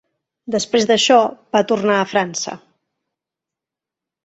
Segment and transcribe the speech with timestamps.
[0.53, 1.17] Després d'això
[1.57, 2.57] va tornar a França.